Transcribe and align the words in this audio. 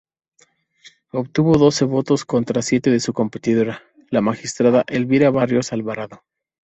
Obtuvo 1.11 1.59
doce 1.59 1.85
votos 1.85 2.25
contra 2.25 2.63
siete 2.63 2.89
de 2.89 2.99
su 2.99 3.13
competidora, 3.13 3.83
la 4.09 4.21
magistrada 4.21 4.83
Elvia 4.87 5.29
Barrios 5.29 5.73
Alvarado. 5.73 6.23